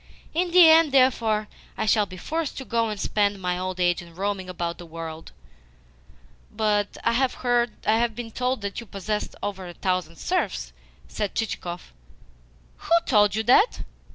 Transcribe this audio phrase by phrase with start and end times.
[0.33, 1.47] In the end, therefore,
[1.77, 4.85] I shall be forced to go and spend my old age in roaming about the
[4.87, 5.31] world."
[6.51, 10.73] "But I have been told that you possess over a thousand serfs?"
[11.07, 11.93] said Chichikov.
[12.77, 13.81] "Who told you that?